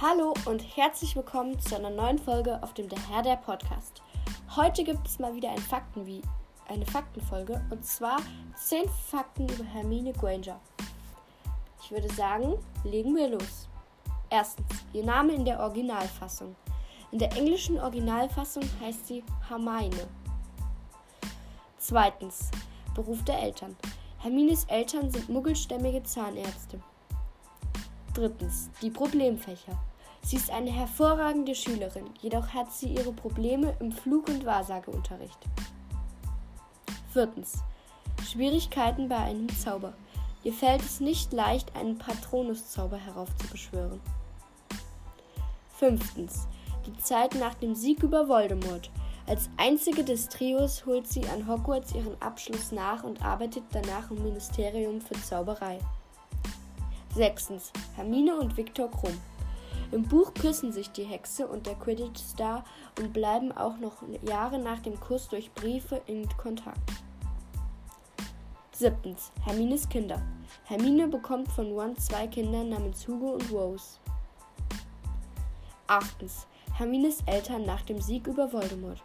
[0.00, 4.00] Hallo und herzlich willkommen zu einer neuen Folge auf dem Der Herr der Podcast.
[4.54, 6.22] Heute gibt es mal wieder ein Fakten wie
[6.68, 8.18] eine Faktenfolge und zwar
[8.54, 10.60] 10 Fakten über Hermine Granger.
[11.82, 13.68] Ich würde sagen, legen wir los.
[14.30, 16.54] Erstens, ihr Name in der Originalfassung.
[17.10, 20.06] In der englischen Originalfassung heißt sie Hermine.
[21.78, 22.52] Zweitens,
[22.94, 23.74] Beruf der Eltern.
[24.18, 26.80] Hermines Eltern sind muggelstämmige Zahnärzte.
[28.14, 29.78] Drittens, die Problemfächer.
[30.22, 35.38] Sie ist eine hervorragende Schülerin, jedoch hat sie ihre Probleme im Flug- und Wahrsageunterricht.
[37.12, 37.58] Viertens,
[38.24, 39.94] Schwierigkeiten bei einem Zauber.
[40.44, 44.00] Ihr fällt es nicht leicht, einen Patronuszauber heraufzubeschwören.
[45.70, 46.46] Fünftens,
[46.86, 48.90] die Zeit nach dem Sieg über Voldemort.
[49.26, 54.22] Als einzige des Trios holt sie an Hogwarts ihren Abschluss nach und arbeitet danach im
[54.22, 55.78] Ministerium für Zauberei.
[57.14, 57.72] Sechstens.
[57.94, 59.20] Hermine und Viktor Krumm.
[59.90, 62.62] Im Buch küssen sich die Hexe und der Quidditch-Star
[62.98, 66.92] und bleiben auch noch Jahre nach dem Kuss durch Briefe in Kontakt.
[68.72, 69.32] Siebtens.
[69.44, 70.20] Hermines Kinder.
[70.64, 73.98] Hermine bekommt von Ron zwei Kinder namens Hugo und Rose.
[75.86, 76.46] Achtens.
[76.74, 79.02] Hermines Eltern nach dem Sieg über Voldemort.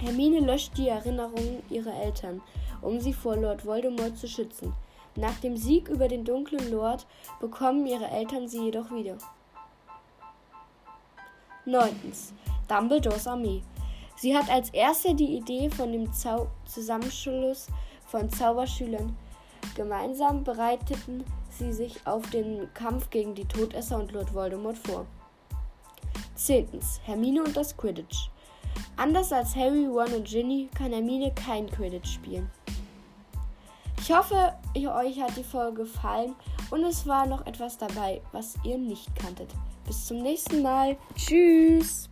[0.00, 2.42] Hermine löscht die Erinnerungen ihrer Eltern,
[2.80, 4.74] um sie vor Lord Voldemort zu schützen.
[5.14, 7.06] Nach dem Sieg über den dunklen Lord
[7.40, 9.16] bekommen ihre Eltern sie jedoch wieder.
[11.64, 11.94] 9.
[12.68, 13.62] Dumbledores Armee.
[14.16, 17.68] Sie hat als erste die Idee von dem Zau Zusammenschluss
[18.04, 19.16] von Zauberschülern.
[19.76, 25.06] Gemeinsam bereiteten sie sich auf den Kampf gegen die Todesser und Lord Voldemort vor.
[26.34, 26.68] 10.
[27.04, 28.28] Hermine und das Quidditch.
[28.96, 32.50] Anders als Harry, Ron und Ginny kann Hermine kein Quidditch spielen.
[34.00, 36.34] Ich hoffe, euch hat die Folge gefallen
[36.72, 39.50] und es war noch etwas dabei, was ihr nicht kanntet.
[39.86, 40.96] Bis zum nächsten Mal.
[41.14, 42.08] Tschüss.